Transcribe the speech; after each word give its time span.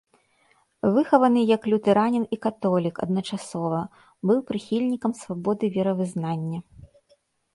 Выхаваны 0.93 1.41
як 1.55 1.65
лютэранін 1.73 2.23
і 2.37 2.39
католік 2.45 2.95
адначасова, 3.05 3.81
быў 4.31 4.39
прыхільнікам 4.49 5.11
свабоды 5.21 5.65
веравызнання. 5.79 6.59